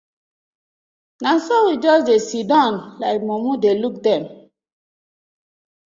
Na 1.21 1.31
so 1.45 1.55
we 1.67 1.73
just 1.85 2.03
dey 2.07 2.21
siddon 2.27 2.73
like 3.01 3.21
mumu 3.27 3.53
dey 3.63 3.75
look 3.81 3.95
dem. 4.05 4.23